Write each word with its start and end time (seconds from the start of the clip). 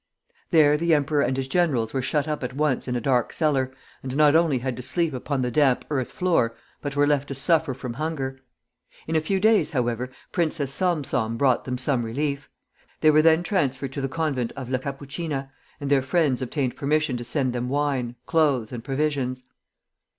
There 0.49 0.77
the 0.77 0.95
emperor 0.95 1.21
and 1.21 1.37
his 1.37 1.47
generals 1.47 1.93
were 1.93 2.01
shut 2.01 2.27
up 2.27 2.43
at 2.43 2.55
once 2.55 2.87
in 2.87 2.95
a 2.95 2.99
dark 2.99 3.31
cellar, 3.31 3.71
and 4.01 4.17
not 4.17 4.35
only 4.35 4.57
had 4.57 4.75
to 4.77 4.81
sleep 4.81 5.13
upon 5.13 5.43
the 5.43 5.51
damp 5.51 5.85
earth 5.91 6.11
floor, 6.11 6.55
but 6.81 6.95
were 6.95 7.05
left 7.05 7.27
to 7.27 7.35
suffer 7.35 7.75
from 7.75 7.93
hunger. 7.93 8.39
In 9.05 9.15
a 9.15 9.21
few 9.21 9.39
days, 9.39 9.69
however, 9.69 10.09
Princess 10.31 10.73
Salm 10.73 11.03
Salm 11.03 11.37
brought 11.37 11.65
them 11.65 11.77
some 11.77 12.03
relief. 12.03 12.49
They 13.01 13.11
were 13.11 13.21
then 13.21 13.43
transferred 13.43 13.93
to 13.93 14.01
the 14.01 14.09
convent 14.09 14.51
of 14.55 14.71
La 14.71 14.79
Capuchina, 14.79 15.51
and 15.79 15.91
their 15.91 16.01
friends 16.01 16.41
obtained 16.41 16.75
permission 16.75 17.15
to 17.17 17.23
send 17.23 17.53
them 17.53 17.69
wine, 17.69 18.15
clothes, 18.25 18.71
and 18.71 18.83
provisions. 18.83 19.43